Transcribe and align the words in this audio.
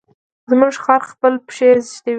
زموږ 0.49 0.73
خر 0.83 1.01
خپلې 1.11 1.37
پښې 1.47 1.69
ږدوي. 1.89 2.09